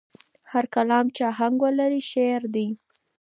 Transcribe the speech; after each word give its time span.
هر 0.51 0.65
کلام 0.75 1.05
چې 1.15 1.21
آهنګ 1.31 1.57
ولري، 1.65 2.01
شعر 2.11 2.41
دی. 2.53 2.67